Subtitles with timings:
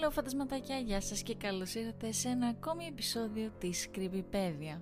[0.00, 4.80] Hello φαντασματάκια, γεια σας και καλώς ήρθατε σε ένα ακόμη επεισόδιο της Creepypedia.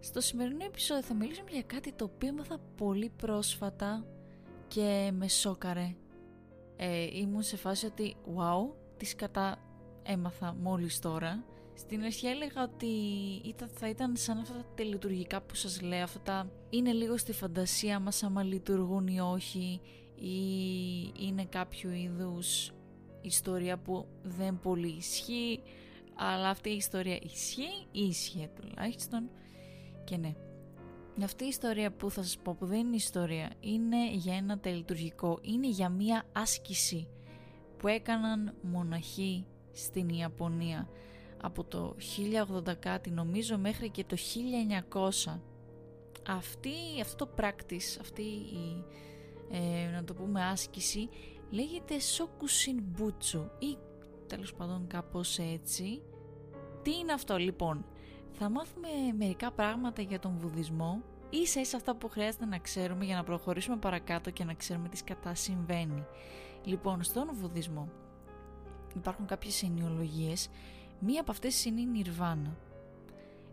[0.00, 4.04] Στο σημερινό επεισόδιο θα μιλήσουμε για κάτι το οποίο έμαθα πολύ πρόσφατα
[4.68, 5.94] και με σόκαρε.
[6.76, 9.58] Ε, ήμουν σε φάση ότι wow, τις κατά
[10.02, 11.44] έμαθα μόλις τώρα.
[11.74, 12.88] Στην αρχή έλεγα ότι
[13.72, 18.22] θα ήταν σαν αυτά τα τελειτουργικά που σας λέω, αυτά είναι λίγο στη φαντασία μας
[18.22, 19.80] άμα λειτουργούν ή όχι
[20.14, 20.38] ή
[21.18, 22.72] είναι κάποιο είδους
[23.20, 25.60] ιστορία που δεν πολύ ισχύει
[26.14, 29.30] αλλά αυτή η ιστορία ισχύει ή ισχύει τουλάχιστον.
[30.04, 30.34] Και ναι
[31.24, 35.38] αυτή η ιστορία που θα σας πω που δεν είναι ιστορία είναι για ένα τελειτουργικό
[35.42, 37.08] είναι για μία άσκηση
[37.76, 40.88] που έκαναν μοναχοί στην Ιαπωνία
[41.42, 41.96] από το
[42.68, 44.16] 1080 κάτι νομίζω μέχρι και το
[45.26, 45.38] 1900
[46.28, 48.84] αυτή, αυτό το practice αυτή η
[49.50, 51.08] ε, να το πούμε άσκηση
[51.50, 53.76] λέγεται Shokushin Butsu ή
[54.26, 56.02] τέλος πάντων κάπως έτσι.
[56.82, 57.84] Τι είναι αυτό λοιπόν;
[58.32, 63.16] Θα μάθουμε μερικά πράγματα για τον βουδισμό ίσα ίσα αυτά που χρειάζεται να ξέρουμε για
[63.16, 66.04] να προχωρήσουμε παρακάτω και να ξέρουμε τι σκατά συμβαίνει.
[66.64, 67.88] Λοιπόν, στον βουδισμό
[68.96, 70.48] υπάρχουν κάποιες ενοιολογίες.
[71.00, 72.56] Μία από αυτές είναι η Νιρβάνα.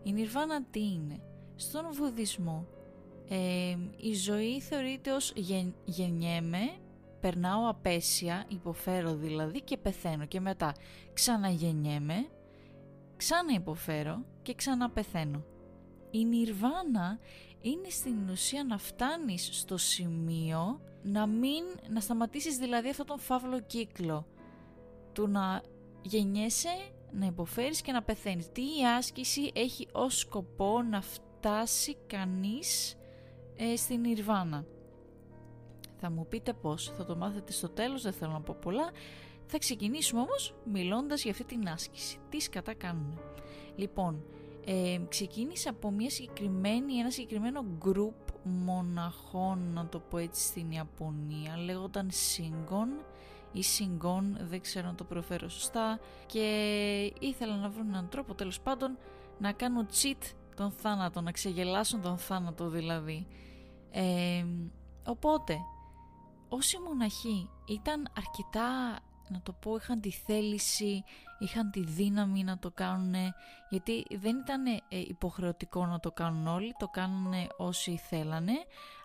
[0.02, 1.20] Η Νιρβάνα τι είναι;
[1.56, 2.66] Στον βουδισμό
[3.28, 6.76] ε, η ζωή θεωρείται ως γεν, γεννιέμαι
[7.26, 10.74] περνάω απέσια, υποφέρω δηλαδή και πεθαίνω και μετά
[11.12, 12.28] ξαναγεννιέμαι,
[13.16, 15.44] ξανά υποφέρω και ξαναπεθαίνω.
[16.10, 17.18] Η νιρβάνα
[17.60, 23.60] είναι στην ουσία να φτάνεις στο σημείο να μην, να σταματήσεις δηλαδή αυτόν τον φαύλο
[23.60, 24.26] κύκλο
[25.12, 25.62] του να
[26.02, 26.74] γεννιέσαι,
[27.12, 28.52] να υποφέρεις και να πεθαίνεις.
[28.52, 32.96] Τι η άσκηση έχει ως σκοπό να φτάσει κανείς
[33.56, 34.64] ε, στην νιρβάνα;
[36.00, 38.90] Θα μου πείτε πώς, θα το μάθετε στο τέλος, δεν θέλω να πω πολλά.
[39.46, 42.18] Θα ξεκινήσουμε όμως μιλώντας για αυτή την άσκηση.
[42.28, 43.18] Τι σκατά κάνουν.
[43.76, 44.24] Λοιπόν,
[44.64, 51.56] ε, ξεκίνησε από μια συγκεκριμένη, ένα συγκεκριμένο group μοναχών, να το πω έτσι, στην Ιαπωνία.
[51.64, 53.04] Λέγονταν Shingon
[53.52, 56.00] ή Shingon, δεν ξέρω να το προφέρω σωστά.
[56.26, 56.42] Και
[57.20, 58.98] ήθελαν να βρουν έναν τρόπο, τέλος πάντων,
[59.38, 63.26] να κάνουν cheat τον θάνατο, να ξεγελάσουν τον θάνατο δηλαδή.
[63.90, 64.44] Ε,
[65.06, 65.58] οπότε
[66.48, 68.98] όσοι μοναχοί ήταν αρκετά
[69.28, 71.04] να το πω είχαν τη θέληση,
[71.38, 73.14] είχαν τη δύναμη να το κάνουν
[73.70, 78.52] γιατί δεν ήταν ε, υποχρεωτικό να το κάνουν όλοι, το κάνουν όσοι θέλανε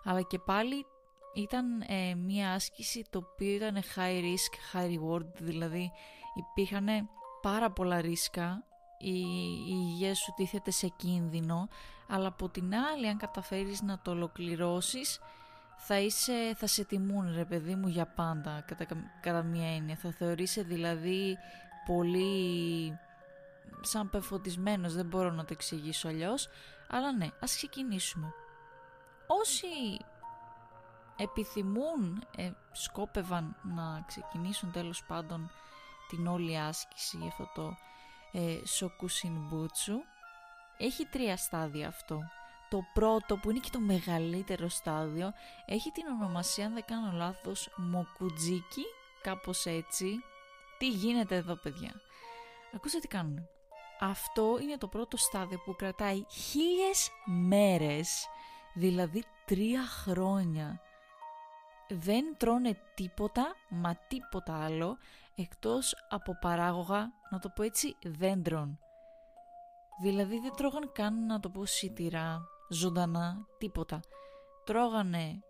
[0.04, 0.86] αλλά και πάλι
[1.34, 5.90] ήταν ε, μια άσκηση το οποίο ήταν high risk, high reward δηλαδή
[6.34, 7.08] υπήρχαν
[7.42, 8.64] πάρα πολλά ρίσκα
[8.98, 11.68] η, η υγεία σου τίθεται σε κίνδυνο
[12.08, 15.20] αλλά από την άλλη αν καταφέρεις να το ολοκληρώσεις
[15.84, 18.86] θα, είσαι, θα σε τιμούν ρε παιδί μου για πάντα κατά,
[19.20, 19.96] κατά μία έννοια.
[19.96, 21.38] Θα θεωρείσαι δηλαδή
[21.86, 22.98] πολύ
[23.80, 26.48] σαν πεφωτισμένος, δεν μπορώ να το εξηγήσω αλλιώς.
[26.88, 28.32] Αλλά ναι, ας ξεκινήσουμε.
[29.26, 29.66] Όσοι
[31.16, 35.50] επιθυμούν, ε, σκόπευαν να ξεκινήσουν τέλος πάντων
[36.08, 37.76] την όλη άσκηση για αυτό το
[38.32, 39.98] ε, Shokushin
[40.78, 42.22] έχει τρία στάδια αυτό
[42.72, 45.32] το πρώτο που είναι και το μεγαλύτερο στάδιο
[45.66, 48.84] έχει την ονομασία αν δεν κάνω λάθος Μοκουτζίκι
[49.22, 50.06] κάπως έτσι.
[50.78, 51.92] Τι γίνεται εδώ παιδιά;
[52.74, 53.48] Ακούστε τι κάνουν.
[54.00, 58.26] Αυτό είναι το πρώτο στάδιο που κρατάει χίλιες μέρες
[58.74, 60.80] δηλαδή τρία χρόνια.
[61.88, 64.96] Δεν τρώνε τίποτα μα τίποτα άλλο
[65.34, 68.78] εκτός από παράγωγα να το πω έτσι δέντρων.
[70.02, 74.00] Δηλαδή δεν τρώγαν καν να το πω σιτηρά ζωντανά, τίποτα.
[74.64, 75.42] Τρώγανε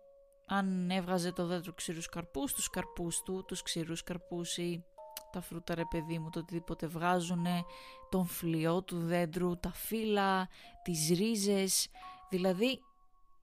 [0.47, 4.83] αν έβγαζε το δέντρο ξηρούς καρπούς, τους καρπούς του, τους ξηρούς καρπούς ή
[5.31, 7.63] τα φρούτα ρε παιδί μου, το οτιδήποτε βγάζουνε,
[8.09, 10.47] τον φλοιό του δέντρου, τα φύλλα,
[10.83, 11.89] τις ρίζες,
[12.29, 12.79] δηλαδή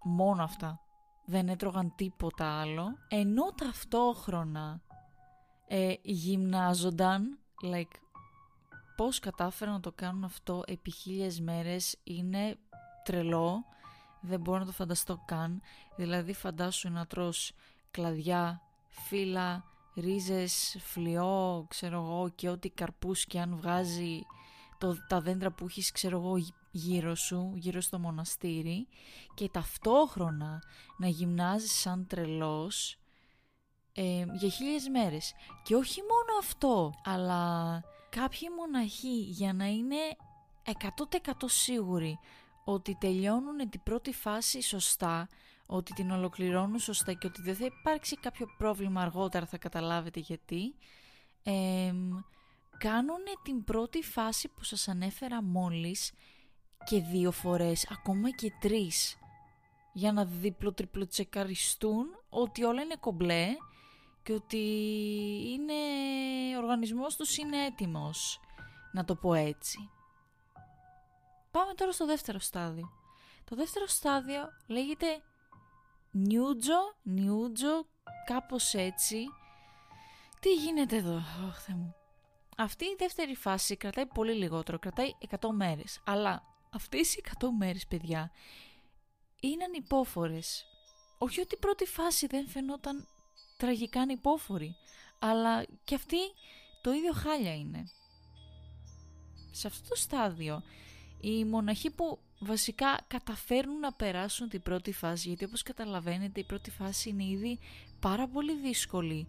[0.04, 0.80] μόνο αυτά.
[1.26, 4.82] Δεν έτρωγαν τίποτα άλλο, ενώ ταυτόχρονα
[5.68, 7.38] ε, γυμνάζονταν,
[7.72, 7.96] like,
[8.96, 12.58] πώς κατάφεραν να το κάνουν αυτό επί χίλιες μέρες είναι
[13.04, 13.64] τρελό,
[14.20, 15.62] δεν μπορώ να το φανταστώ καν.
[15.96, 17.52] Δηλαδή φαντάσου να τρως
[17.90, 19.64] κλαδιά, φύλλα,
[19.94, 24.20] ρίζες, φλοιό, ξέρω εγώ και ό,τι καρπούς και αν βγάζει
[24.78, 26.36] το, τα δέντρα που έχεις ξέρω εγώ
[26.70, 28.88] γύρω σου, γύρω στο μοναστήρι
[29.34, 30.62] και ταυτόχρονα
[30.98, 32.98] να γυμνάζεις σαν τρελός
[33.92, 35.32] ε, για χίλιες μέρες.
[35.62, 39.96] Και όχι μόνο αυτό, αλλά κάποιοι μοναχοί για να είναι
[40.64, 42.18] 100% σίγουροι
[42.64, 45.28] ότι τελειώνουν την πρώτη φάση σωστά,
[45.66, 50.74] ότι την ολοκληρώνουν σωστά και ότι δεν θα υπάρξει κάποιο πρόβλημα αργότερα, θα καταλάβετε γιατί,
[52.78, 56.12] κάνουν την πρώτη φάση που σας ανέφερα μόλις
[56.84, 59.18] και δύο φορές, ακόμα και τρεις
[59.92, 63.46] για να διπλο-τριπλο-τσεκαριστούν ότι όλα είναι κομπλέ
[64.22, 64.58] και ότι
[65.52, 65.72] είναι,
[66.56, 68.40] ο οργανισμός τους είναι έτοιμος,
[68.92, 69.90] να το πω έτσι.
[71.50, 72.90] Πάμε τώρα στο δεύτερο στάδιο.
[73.44, 75.22] Το δεύτερο στάδιο λέγεται
[76.10, 77.86] νιούτζο, νιούτζο,
[78.26, 79.24] κάπως έτσι.
[80.40, 81.94] Τι γίνεται εδώ, oh, μου.
[82.56, 85.10] Αυτή η δεύτερη φάση κρατάει πολύ λιγότερο, κρατάει
[85.40, 86.00] 100 μέρες.
[86.04, 88.30] Αλλά αυτές οι 100 μέρες, παιδιά,
[89.40, 90.64] είναι ανυπόφορες.
[91.18, 93.08] Όχι ότι η πρώτη φάση δεν φαινόταν
[93.56, 94.76] τραγικά ανυπόφορη,
[95.18, 96.18] αλλά και αυτή
[96.82, 97.84] το ίδιο χάλια είναι.
[99.50, 100.62] Σε αυτό το στάδιο,
[101.20, 106.70] οι μοναχοί που βασικά καταφέρνουν να περάσουν την πρώτη φάση, γιατί όπως καταλαβαίνετε η πρώτη
[106.70, 107.58] φάση είναι ήδη
[108.00, 109.28] πάρα πολύ δύσκολη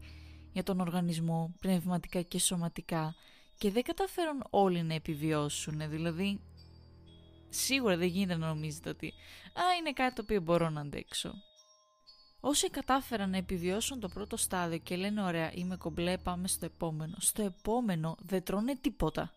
[0.54, 3.16] για τον οργανισμό πνευματικά και σωματικά
[3.58, 6.40] και δεν καταφέρουν όλοι να επιβιώσουν, δηλαδή
[7.50, 9.08] σίγουρα δεν γίνεται να νομίζετε ότι
[9.54, 11.34] «Α, είναι κάτι το οποίο μπορώ να αντέξω».
[12.40, 17.16] Όσοι κατάφεραν να επιβιώσουν το πρώτο στάδιο και λένε «Ωραία, είμαι κομπλέ, πάμε στο επόμενο».
[17.20, 19.34] Στο επόμενο δεν τρώνε τίποτα.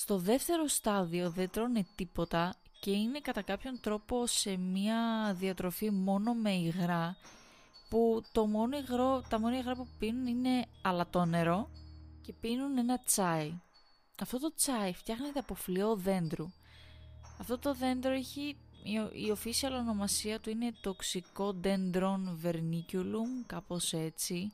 [0.00, 6.34] Στο δεύτερο στάδιο δεν τρώνε τίποτα και είναι κατά κάποιον τρόπο σε μια διατροφή μόνο
[6.34, 7.16] με υγρά
[7.88, 11.70] που το μόνο υγρό, τα μόνη υγρά που πίνουν είναι αλατό νερό
[12.22, 13.60] και πίνουν ένα τσάι.
[14.20, 16.52] Αυτό το τσάι φτιάχνεται από φλοιό δέντρου
[17.40, 18.56] αυτό το δέντρο έχει,
[19.12, 24.52] η official ονομασία του είναι τοξικό dendron verniculum, κάπως έτσι,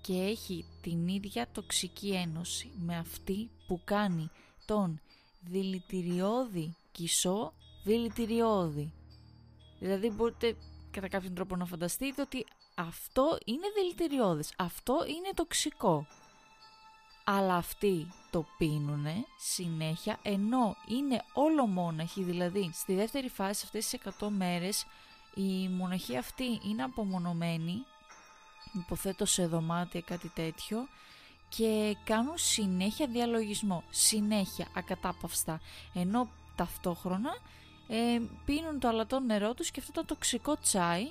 [0.00, 4.30] και έχει την ίδια τοξική ένωση με αυτή που κάνει
[4.64, 5.00] τον
[5.40, 7.52] δηλητηριώδη κισό
[7.84, 8.92] δηλητηριώδη.
[9.78, 10.56] Δηλαδή μπορείτε
[10.90, 16.06] κατά κάποιον τρόπο να φανταστείτε ότι αυτό είναι δηλητηριώδης, αυτό είναι τοξικό
[17.24, 24.00] αλλά αυτοί το πίνουνε συνέχεια ενώ είναι όλο μόναχοι, δηλαδή στη δεύτερη φάση αυτές τις
[24.20, 24.86] 100 μέρες
[25.34, 27.84] η μοναχή αυτή είναι απομονωμένη,
[28.72, 30.88] υποθέτω σε δωμάτια κάτι τέτοιο
[31.56, 35.60] και κάνουν συνέχεια διαλογισμό, συνέχεια ακατάπαυστα,
[35.94, 37.30] ενώ ταυτόχρονα
[37.88, 41.04] ε, πίνουν το αλατό νερό τους και αυτό το τοξικό τσάι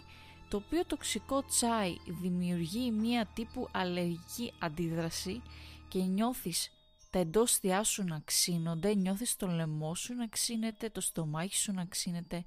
[0.49, 5.41] το οποίο τοξικό τσάι δημιουργεί μία τύπου αλλεργική αντίδραση
[5.87, 6.71] και νιώθεις
[7.09, 11.85] τα εντόστια σου να ξύνονται, νιώθεις το λαιμό σου να ξύνεται, το στομάχι σου να
[11.85, 12.43] ξύνεται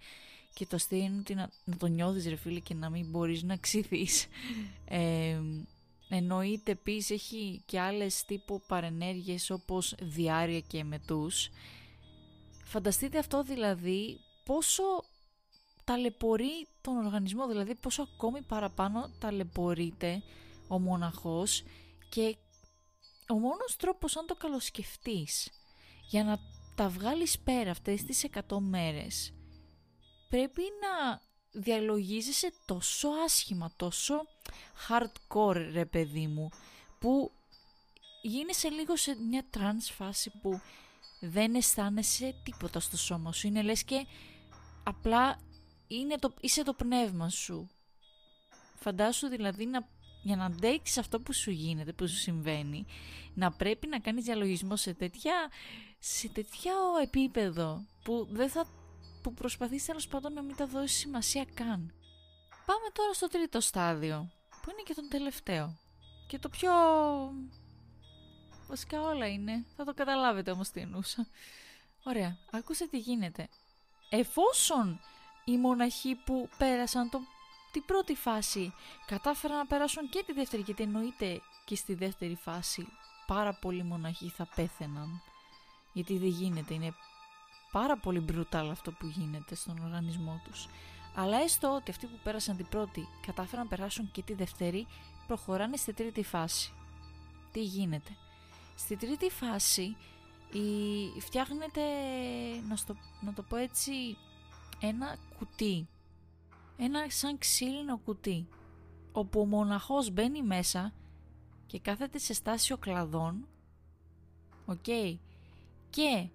[0.55, 3.57] και το αστείο είναι να, να το νιώθεις ρε φίλε και να μην μπορείς να
[3.57, 4.27] ξυθείς.
[4.89, 5.41] Ε,
[6.09, 11.51] εννοείται επίσης έχει και άλλες τύπου παρενέργειες όπως διάρκεια και εμετούς.
[12.65, 14.83] Φανταστείτε αυτό δηλαδή πόσο
[15.85, 20.23] ταλαιπωρεί τον οργανισμό, δηλαδή πόσο ακόμη παραπάνω ταλαιπωρείται
[20.69, 21.63] ο μοναχός
[22.09, 22.37] και
[23.29, 25.51] ο μόνος τρόπος αν το καλοσκεφτείς
[26.09, 26.39] για να
[26.75, 29.33] τα βγάλεις πέρα αυτές τις 100 μέρες
[30.29, 31.21] πρέπει να
[31.61, 34.15] διαλογίζεσαι τόσο άσχημα, τόσο
[34.89, 36.49] hardcore ρε παιδί μου
[36.99, 37.31] που
[38.23, 40.61] γίνεσαι λίγο σε μια trance φάση που
[41.21, 43.47] δεν αισθάνεσαι τίποτα στο σώμα σου.
[43.47, 44.07] Είναι λες και
[44.85, 45.39] απλά
[45.87, 47.69] είναι το, είσαι το πνεύμα σου.
[48.75, 49.89] Φαντάσου δηλαδή να
[50.27, 52.87] για να αντέξεις αυτό που σου γίνεται, που σου συμβαίνει,
[53.35, 55.51] να πρέπει να κάνεις διαλογισμό σε τέτοια,
[55.99, 56.73] σε τέτοια
[57.03, 58.67] επίπεδο που δεν θα
[59.23, 61.95] που προσπαθείς τέλος πάντων να μην τα δώσεις σημασία καν.
[62.67, 64.31] Πάμε τώρα στο τρίτο στάδιο,
[64.67, 65.79] που είναι και το τελευταίο.
[66.27, 66.71] Και το πιο...
[68.69, 71.27] Βασικά όλα είναι, θα το καταλάβετε όμως τι εννοούσα.
[72.03, 73.49] Ωραία, άκουσε τι γίνεται.
[74.11, 75.01] Εφόσον
[75.45, 77.21] οι μοναχοί που πέρασαν το
[77.73, 78.73] την πρώτη φάση
[79.07, 82.87] κατάφεραν να περάσουν και τη δεύτερη γιατί εννοείται και στη δεύτερη φάση
[83.27, 85.23] πάρα πολλοί μοναχοί θα πέθαιναν
[85.93, 86.95] γιατί δεν γίνεται, είναι
[87.73, 90.69] πάρα πολύ brutal αυτό που γίνεται στον οργανισμό τους
[91.19, 94.87] αλλά έστω ότι αυτοί που πέρασαν την πρώτη κατάφεραν να περάσουν και τη δεύτερη
[95.27, 96.73] προχωράνε στη τρίτη φάση.
[97.53, 98.17] Τι γίνεται;
[98.75, 99.97] Στη τρίτη φάση
[100.53, 101.21] η...
[101.21, 101.81] φτιάχνεται
[102.69, 104.17] να, να το πω έτσι
[104.81, 105.89] ένα κουτί.
[106.77, 108.49] Ένα σαν ξύλινο κουτί,
[109.13, 110.93] όπου ο μοναχός μπαίνει μέσα
[111.67, 113.47] και κάθεται σε στάση οκλαδόν,
[114.67, 114.85] οκ,
[115.91, 116.29] και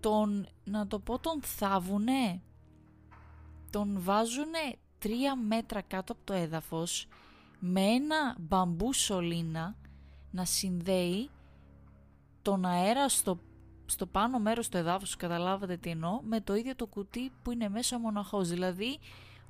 [0.00, 2.42] τον, να το πω, τον θάβουνε,
[3.76, 7.08] τον βάζουνε τρία μέτρα κάτω από το έδαφος
[7.58, 9.76] με ένα μπαμπού σωλήνα
[10.30, 11.30] να συνδέει
[12.42, 13.38] τον αέρα στο,
[13.86, 17.68] στο πάνω μέρος του εδάφους, καταλάβατε τι εννοώ, με το ίδιο το κουτί που είναι
[17.68, 18.48] μέσα ο μοναχός.
[18.48, 18.98] Δηλαδή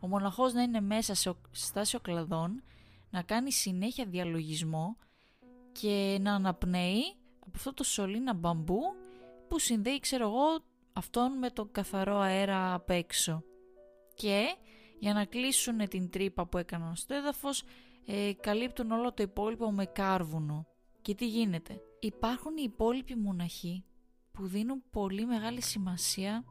[0.00, 2.62] ο μοναχός να είναι μέσα σε στάσιο κλαδών,
[3.11, 4.97] να κάνει συνέχεια διαλογισμό
[5.73, 7.02] και να αναπνέει
[7.54, 8.80] αυτό το σωλήνα μπαμπού
[9.49, 10.59] που συνδέει ξέρω εγώ
[10.92, 13.42] αυτόν με τον καθαρό αέρα απ' έξω.
[14.16, 14.56] Και
[14.99, 17.64] για να κλείσουν την τρύπα που έκαναν στο έδαφος
[18.06, 20.66] ε, καλύπτουν όλο το υπόλοιπο με κάρβουνο.
[21.02, 23.85] Και τι γίνεται; Υπάρχουν οι υπόλοιποι μοναχοί
[24.32, 26.44] που δίνουν πολύ μεγάλη σημασία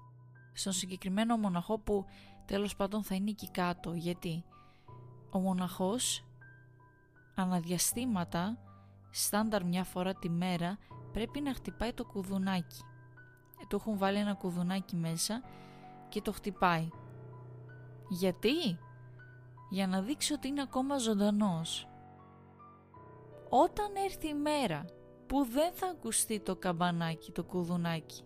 [0.53, 2.05] στον συγκεκριμένο μοναχό που
[2.45, 3.93] τέλος πάντων θα είναι εκεί κάτω.
[3.93, 4.43] Γιατί
[5.29, 6.25] ο μοναχός
[7.36, 8.57] αναδιαστήματα,
[9.12, 10.77] στάνταρ μια φορά τη μέρα,
[11.12, 12.81] πρέπει να χτυπάει το κουδουνάκι.
[13.62, 15.41] Ε, του έχουν βάλει ένα κουδουνάκι μέσα
[16.10, 16.89] και το χτυπάει.
[18.09, 18.77] Γιατί;
[19.69, 21.88] Για να δείξει ότι είναι ακόμα ζωντανός.
[23.50, 24.85] Όταν έρθει η μέρα
[25.27, 28.24] που δεν θα ακουστεί το καμπανάκι, το κουδουνάκι,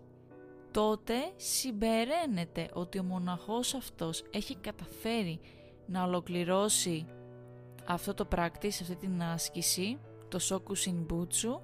[0.70, 5.40] τότε συμπεραίνεται ότι ο μοναχός αυτός έχει καταφέρει
[5.86, 7.06] να ολοκληρώσει
[7.86, 11.60] αυτό το practice, αυτή την άσκηση, το Soku Shinbutsu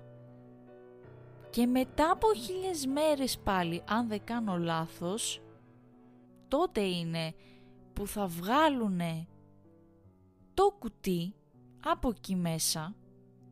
[1.50, 5.42] και μετά από χίλιες μέρες πάλι, αν δεν κάνω λάθος,
[6.48, 7.34] τότε είναι
[7.96, 9.00] που θα βγάλουν
[10.54, 11.34] το κουτί
[11.84, 12.96] από εκεί μέσα,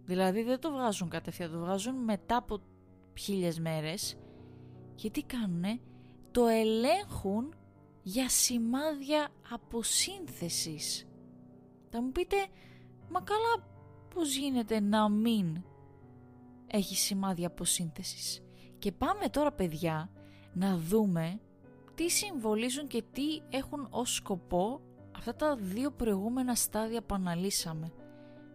[0.05, 2.59] δηλαδή δεν το βγάζουν κατευθείαν, το βγάζουν μετά από
[3.19, 4.19] χίλιες μέρες
[4.95, 5.81] και τι κάνουνε,
[6.31, 7.55] το ελέγχουν
[8.03, 11.09] για σημάδια αποσύνθεσης.
[11.91, 12.37] Θα μου πείτε,
[13.11, 13.69] μα καλά
[14.15, 15.63] πώς γίνεται να μην
[16.67, 18.43] έχει σημάδια αποσύνθεσης;
[18.79, 20.11] Και πάμε τώρα παιδιά
[20.53, 21.41] να δούμε
[21.95, 24.81] τι συμβολίζουν και τι έχουν ως σκοπό
[25.17, 27.93] αυτά τα δύο προηγούμενα στάδια που αναλύσαμε.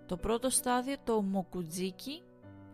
[0.06, 2.22] Το πρώτο στάδιο το μοκουτζίκι,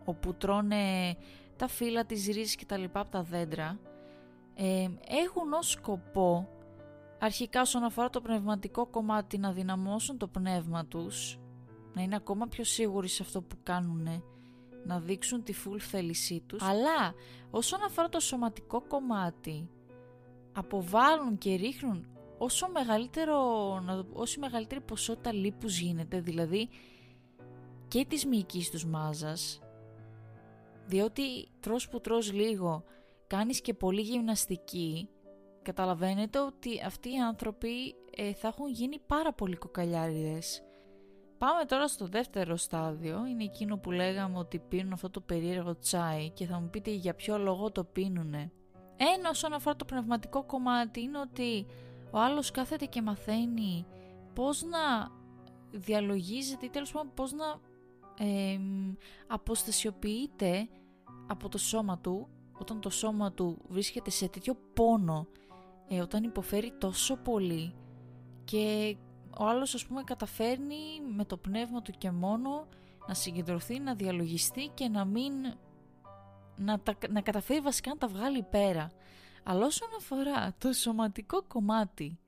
[0.04, 1.16] όπου τρώνε
[1.56, 3.78] τα φύλλα της ρίζης και τα λοιπά από τα δέντρα,
[4.54, 6.48] ε, έχουν ως σκοπό
[7.18, 11.38] αρχικά όσον αφορά το πνευματικό κομμάτι να δυναμώσουν το πνεύμα τους,
[11.94, 14.22] να είναι ακόμα πιο σίγουροι σε αυτό που κάνουν,
[14.84, 17.14] να δείξουν τη full θέλησή τους, αλλά
[17.50, 19.68] όσον αφορά το σωματικό κομμάτι,
[20.56, 22.06] αποβάλλουν και ρίχνουν
[22.38, 23.38] όσο μεγαλύτερο,
[24.12, 26.68] όσο μεγαλύτερη ποσότητα λίπους γίνεται, δηλαδή
[27.88, 29.60] και της μυϊκής τους μάζας,
[30.86, 32.84] διότι τρως που τρως λίγο,
[33.26, 35.08] κάνεις και πολύ γυμναστική,
[35.62, 40.62] καταλαβαίνετε ότι αυτοί οι άνθρωποι ε, θα έχουν γίνει πάρα πολύ κοκαλιάριδες.
[41.38, 46.30] Πάμε τώρα στο δεύτερο στάδιο, είναι εκείνο που λέγαμε ότι πίνουν αυτό το περίεργο τσάι
[46.30, 48.52] και θα μου πείτε για ποιο λόγο το πίνουνε.
[48.96, 51.66] Ένα όσον αφορά το πνευματικό κομμάτι είναι ότι
[52.10, 53.86] ο άλλος κάθεται και μαθαίνει
[54.34, 55.10] πώς να
[55.70, 57.60] διαλογίζεται ή τέλος πάντων πώς να
[58.18, 58.60] ε,
[59.26, 60.68] αποστασιοποιείται
[61.26, 65.26] από το σώμα του όταν το σώμα του βρίσκεται σε τέτοιο πόνο
[65.88, 67.74] ε, όταν υποφέρει τόσο πολύ
[68.44, 68.96] και
[69.38, 70.76] ο άλλος ας πούμε καταφέρνει
[71.16, 72.66] με το πνεύμα του και μόνο
[73.06, 75.32] να συγκεντρωθεί, να διαλογιστεί και να μην
[76.56, 78.90] να, τα, να καταφέρει βασικά να τα βγάλει πέρα.
[79.42, 82.18] Αλλά όσον αφορά το σωματικό κομμάτι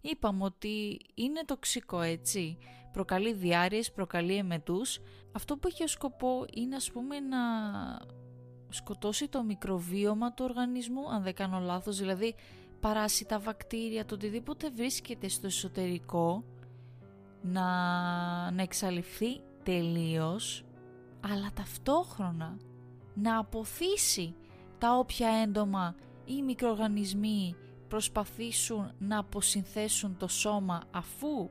[0.00, 2.58] είπαμε ότι είναι τοξικό έτσι
[2.92, 5.00] προκαλεί διάρειες, προκαλεί εμετούς
[5.32, 7.38] αυτό που έχει ως σκοπό είναι ας πούμε να
[8.68, 12.34] σκοτώσει το μικροβίωμα του οργανισμού αν δεν κάνω λάθος δηλαδή
[12.80, 16.44] παράσιτα, βακτήρια, το οτιδήποτε βρίσκεται στο εσωτερικό
[17.42, 17.62] να,
[18.50, 20.64] να εξαλειφθεί τελείως
[21.20, 22.56] αλλά ταυτόχρονα
[23.14, 24.34] να αποθήσει
[24.78, 25.94] τα όποια έντομα
[26.24, 27.56] ή μικροοργανισμοί
[27.88, 31.50] προσπαθήσουν να αποσυνθέσουν το σώμα αφού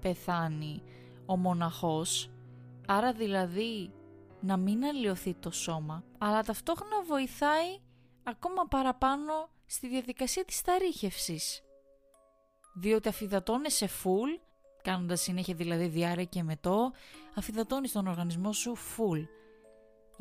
[0.00, 0.82] πεθάνει
[1.26, 2.30] ο μοναχός
[2.86, 3.92] άρα δηλαδή
[4.40, 7.78] να μην αλλοιωθεί το σώμα αλλά ταυτόχρονα βοηθάει
[8.22, 11.62] ακόμα παραπάνω στη διαδικασία της ταρίχευσης.
[12.74, 14.40] Διότι αφιδατώνεσαι full,
[14.82, 16.92] κάνοντας συνέχεια δηλαδή διάρρεια και μετό,
[17.34, 19.26] αφιδατώνεις τον οργανισμό σου full.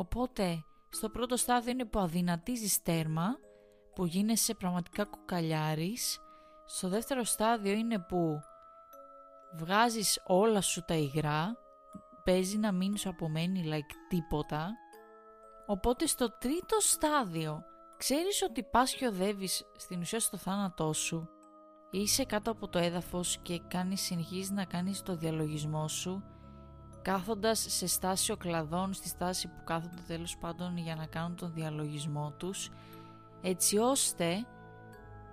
[0.01, 3.37] Οπότε, στο πρώτο στάδιο είναι που αδυνατίζεις τέρμα,
[3.95, 6.19] που γίνεσαι πραγματικά κουκαλιάρης.
[6.65, 8.39] Στο δεύτερο στάδιο είναι που
[9.57, 11.57] βγάζεις όλα σου τα υγρά,
[12.23, 14.71] παίζει να μην σου απομένει like τίποτα.
[15.65, 17.63] Οπότε στο τρίτο στάδιο
[18.01, 21.29] Ξέρεις ότι πας και οδεύεις στην ουσία στο θάνατό σου
[21.91, 26.23] είσαι κάτω από το έδαφος και κάνεις, συνεχίζεις να κάνεις το διαλογισμό σου
[27.01, 32.33] κάθοντας σε στάση οκλαδόν, στη στάση που κάθονται τέλος πάντων για να κάνουν τον διαλογισμό
[32.37, 32.69] τους
[33.41, 34.45] έτσι ώστε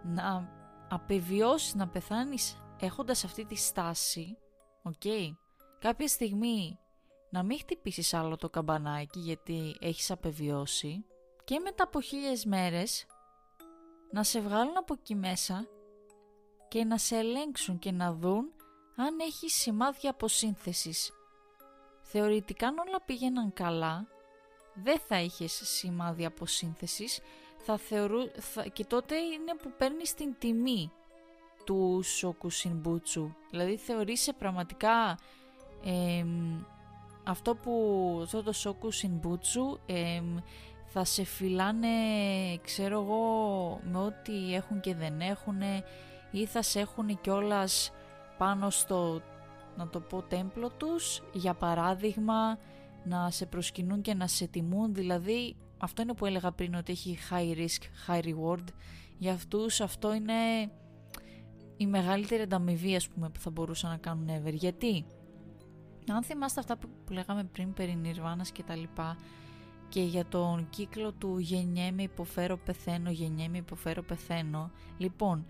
[0.03, 0.49] να
[0.89, 4.39] απεβιώσεις να πεθάνεις έχοντας αυτή τη στάση
[4.83, 5.03] οκ,
[5.79, 6.79] κάποια στιγμή
[7.31, 11.05] να μην χτυπήσεις άλλο το καμπανάκι γιατί έχεις απεβιώσει
[11.45, 13.07] και μετά από χίλιες μέρες
[14.13, 15.67] να σε βγάλουν από εκεί μέσα
[16.69, 18.53] και να σε ελέγξουν και να δουν
[18.97, 21.13] αν έχεις σημάδια αποσύνθεσης.
[22.11, 24.07] Θεωρητικά αν όλα πήγαιναν καλά,
[24.75, 27.21] δεν θα είχες σημάδι αποσύνθεσης
[27.59, 30.93] θα θεωρού, θα, και τότε είναι που παίρνεις την τιμή
[31.65, 33.33] του σοκου Σινμπούτσου.
[33.51, 35.19] Δηλαδή θεωρείσαι πραγματικά
[37.25, 39.79] αυτό που αυτό το σοκου Σινμπούτσου
[40.87, 41.89] θα σε φυλάνε
[42.63, 45.61] ξέρω εγώ με ό,τι έχουν και δεν έχουν
[46.31, 47.93] ή θα σε έχουν κιόλας
[48.39, 49.23] πάνω στο
[49.79, 52.59] να το πω τέμπλο τους για παράδειγμα
[53.05, 54.95] να σε προσκυνούν και να σε τιμούν.
[54.95, 58.65] Δηλαδή αυτό είναι που έλεγα πριν ότι έχει high risk, high reward.
[59.19, 60.33] Για αυτούς αυτό είναι
[61.77, 64.53] η μεγαλύτερη ανταμοιβή ας πούμε που θα μπορούσαν να κάνουν ever.
[64.53, 65.05] Γιατί;
[66.09, 69.17] Αν θυμάστε αυτά που, λέγαμε πριν περί Νιρβάνας και τα λοιπά
[69.89, 75.47] και για τον κύκλο του γεννιέμαι υποφέρω πεθαίνω γεννιέμαι υποφέρω πεθαίνω λοιπόν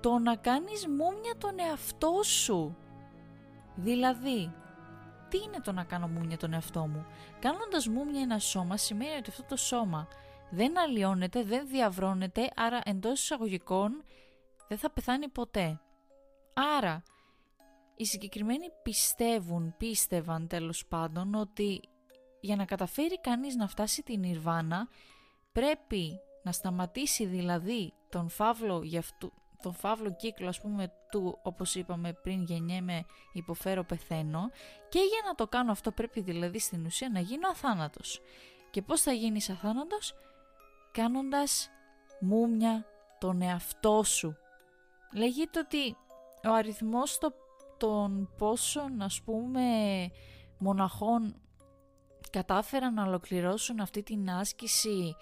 [0.00, 2.76] το να κάνεις μούμια τον εαυτό σου
[3.78, 4.52] δηλαδή
[5.28, 7.06] τι είναι το να κάνω μούμια τον εαυτό μου;
[7.38, 10.08] Κάνοντας μούμια ένα σώμα σημαίνει ότι αυτό το σώμα
[10.50, 14.04] δεν αλλοιώνεται, δεν διαβρώνεται, άρα εντός εισαγωγικών
[14.68, 15.80] δεν θα πεθάνει ποτέ.
[16.76, 17.02] Άρα,
[17.96, 21.80] οι συγκεκριμένοι πιστεύουν, πίστευαν τέλος πάντων ότι
[22.40, 24.88] για να καταφέρει κανείς να φτάσει την Ιρβάνα
[25.52, 29.32] πρέπει να σταματήσει δηλαδή τον φαύλο για αυτού,
[29.62, 34.50] τον φαύλο κύκλο ας πούμε του όπως είπαμε πριν γεννιέμαι υποφέρω πεθαίνω
[34.88, 38.20] και για να το κάνω αυτό πρέπει δηλαδή στην ουσία να γίνω αθάνατος.
[38.70, 40.14] Και πώς θα γίνεις αθάνατος;
[40.92, 41.70] Κάνοντας
[42.20, 42.84] μούμια
[43.18, 44.36] τον εαυτό σου.
[45.14, 45.96] Λέγεται ότι
[46.44, 47.18] ο αριθμός
[47.78, 49.62] των πόσων ας πούμε
[50.58, 51.40] μοναχών
[52.30, 55.16] κατάφεραν να ολοκληρώσουν αυτή την άσκηση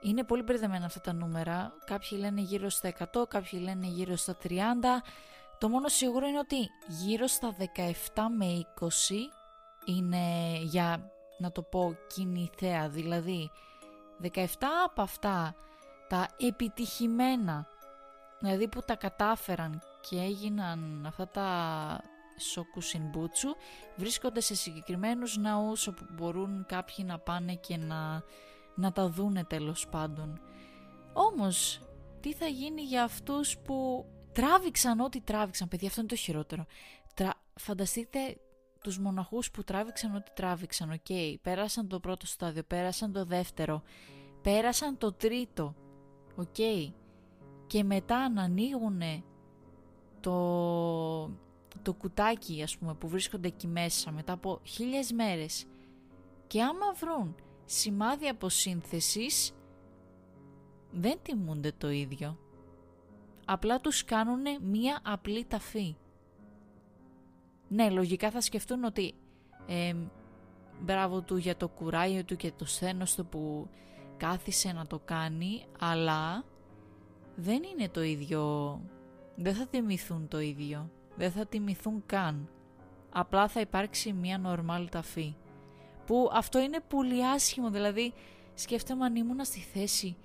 [0.00, 1.72] είναι πολύ μπερδεμένα αυτά τα νούμερα.
[1.84, 4.48] Κάποιοι λένε γύρω στα 100, κάποιοι λένε γύρω στα 30.
[5.58, 6.56] Το μόνο σίγουρο είναι ότι
[6.88, 7.94] γύρω στα 17
[8.36, 8.86] με 20
[9.84, 12.88] είναι για να το πω κινηθέα.
[12.88, 13.50] Δηλαδή
[14.22, 14.46] 17
[14.84, 15.54] από αυτά
[16.08, 17.66] τα επιτυχημένα,
[18.40, 21.48] δηλαδή που τα κατάφεραν και έγιναν αυτά τα
[22.38, 23.54] σοκου συνμπούτσου,
[23.96, 28.22] βρίσκονται σε συγκεκριμένους ναούς όπου μπορούν κάποιοι να πάνε και να
[28.80, 30.40] να τα δούνε τέλος πάντων.
[31.12, 31.80] Όμως,
[32.20, 36.66] τι θα γίνει για αυτούς που τράβηξαν ό,τι τράβηξαν, παιδιά, αυτό είναι το χειρότερο.
[37.14, 37.34] Τρα...
[37.54, 38.18] Φανταστείτε
[38.82, 41.34] τους μοναχούς που τράβηξαν ό,τι τράβηξαν, OK, okay.
[41.42, 43.82] πέρασαν το πρώτο στάδιο, πέρασαν το δεύτερο,
[44.42, 45.74] πέρασαν το τρίτο,
[46.36, 46.56] οκ,
[47.66, 49.02] και μετά να ανοίγουν
[50.20, 51.24] το,
[51.82, 55.66] το κουτάκι, ας πούμε, που βρίσκονται εκεί μέσα μετά από χίλιες μέρες
[56.46, 57.34] και άμα βρουν
[57.72, 59.52] σημάδια αποσύνθεσης
[60.90, 62.38] δεν τιμούνται το ίδιο.
[63.44, 65.96] Απλά τους κάνουν μία απλή ταφή.
[67.68, 69.14] Ναι, λογικά θα σκεφτούν ότι
[69.66, 69.94] ε,
[70.80, 73.68] μπράβο του για το κουράγιο του και το σθένος του που
[74.16, 76.44] κάθισε να το κάνει, αλλά
[77.36, 78.80] δεν είναι το ίδιο,
[79.36, 82.48] δεν θα τιμηθούν το ίδιο, δεν θα τιμηθούν καν.
[83.12, 85.36] Απλά θα υπάρξει μία νορμάλ ταφή
[86.10, 88.12] που αυτό είναι πολύ άσχημο, δηλαδή
[88.54, 90.16] σκέφτομαι αν ήμουν στη θέση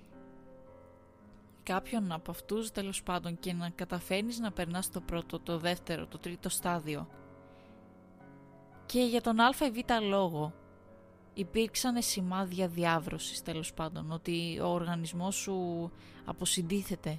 [1.62, 6.18] κάποιον από αυτούς τέλος πάντων και να καταφέρνεις να περνάς το πρώτο, το δεύτερο, το
[6.18, 7.08] τρίτο στάδιο.
[8.86, 10.52] Και για τον α ή β λόγο
[11.34, 15.90] υπήρξαν σημάδια διάβρωσης τέλος πάντων ότι ο οργανισμός σου
[16.24, 17.18] αποσυντίθεται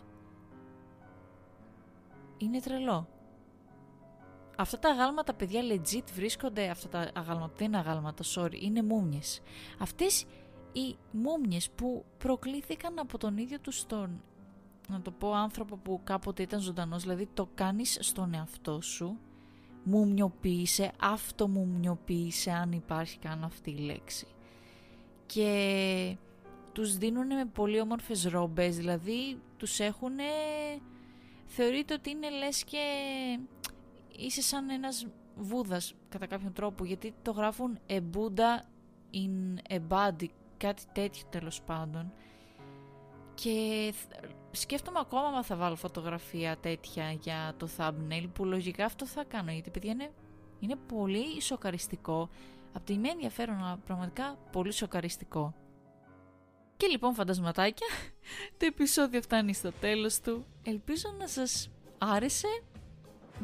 [2.37, 3.07] είναι τρελό
[4.59, 9.41] Αυτά τα αγάλματα, παιδιά, legit βρίσκονται, αυτά τα αγάλματα, δεν είναι αγάλματα, sorry, είναι μούμιες.
[9.79, 10.25] Αυτές
[10.71, 14.21] οι μούμιες που προκλήθηκαν από τον ίδιο τους τον,
[14.87, 19.17] να το πω, άνθρωπο που κάποτε ήταν ζωντανός, δηλαδή το κάνεις στον εαυτό σου,
[19.83, 24.27] μουμιοποίησε, αυτομουμιοποίησε, αν υπάρχει καν αυτή η λέξη.
[25.25, 26.17] Και
[26.71, 30.13] τους δίνουν με πολύ όμορφες ρόμπες, δηλαδή τους έχουν...
[31.49, 32.77] Θεωρείται ότι είναι λες και
[34.17, 38.61] είσαι σαν ένας βούδας κατά κάποιον τρόπο γιατί το γράφουν a Buddha
[39.13, 40.27] in a body
[40.57, 42.11] κάτι τέτοιο τέλος πάντων.
[43.35, 43.93] Και
[44.51, 49.51] σκέφτομαι ακόμα αν θα βάλω φωτογραφία τέτοια για το thumbnail που λογικά αυτό θα κάνω
[49.51, 50.11] γιατί παιδιά είναι,
[50.59, 52.29] είναι πολύ σοκαριστικό.
[52.73, 55.53] Από τη μία ενδιαφέρον αλλά πραγματικά πολύ σοκαριστικό.
[56.77, 57.87] Και λοιπόν φαντασματάκια
[58.57, 60.45] το επεισόδιο φτάνει στο τέλος του.
[60.63, 62.47] Ελπίζω να σας άρεσε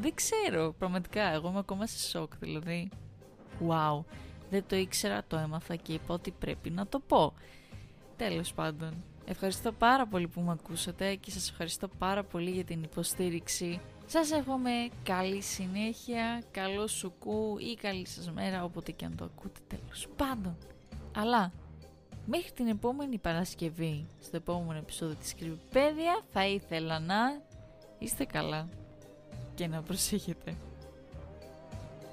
[0.00, 1.22] δεν ξέρω, πραγματικά.
[1.22, 2.88] Εγώ είμαι ακόμα σε σοκ, δηλαδή.
[3.68, 4.04] Wow.
[4.50, 7.34] Δεν το ήξερα, το έμαθα και είπα ότι πρέπει να το πω.
[8.16, 9.04] Τέλος πάντων.
[9.26, 13.80] Ευχαριστώ πάρα πολύ που με ακούσατε και σας ευχαριστώ πάρα πολύ για την υποστήριξη.
[14.06, 14.70] Σας εύχομαι
[15.02, 20.56] καλή συνέχεια, καλό σουκού ή καλή σας μέρα, όποτε και αν το ακούτε τέλος πάντων.
[21.16, 21.52] Αλλά
[22.26, 27.16] Μέχρι την επόμενη Παρασκευή, στο επόμενο επεισόδιο της Κρυβιπέδια, θα ήθελα να
[27.98, 28.68] είστε καλά
[29.54, 30.56] και να προσέχετε.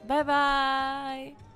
[0.08, 1.51] Bye bye!